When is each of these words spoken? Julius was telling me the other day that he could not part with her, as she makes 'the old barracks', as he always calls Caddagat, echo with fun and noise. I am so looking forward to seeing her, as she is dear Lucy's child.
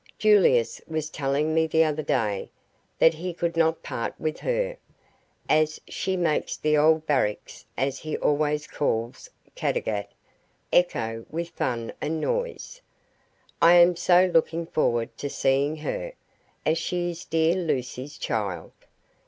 Julius 0.17 0.81
was 0.87 1.11
telling 1.11 1.53
me 1.53 1.67
the 1.67 1.83
other 1.83 2.01
day 2.01 2.49
that 2.97 3.13
he 3.13 3.35
could 3.35 3.55
not 3.55 3.83
part 3.83 4.19
with 4.19 4.39
her, 4.39 4.75
as 5.47 5.79
she 5.87 6.17
makes 6.17 6.57
'the 6.57 6.75
old 6.75 7.05
barracks', 7.05 7.65
as 7.77 7.99
he 7.99 8.17
always 8.17 8.65
calls 8.65 9.29
Caddagat, 9.55 10.09
echo 10.73 11.23
with 11.29 11.49
fun 11.49 11.93
and 12.01 12.19
noise. 12.19 12.81
I 13.61 13.73
am 13.75 13.95
so 13.95 14.25
looking 14.33 14.65
forward 14.65 15.15
to 15.19 15.29
seeing 15.29 15.75
her, 15.75 16.13
as 16.65 16.79
she 16.79 17.11
is 17.11 17.23
dear 17.23 17.53
Lucy's 17.53 18.17
child. 18.17 18.71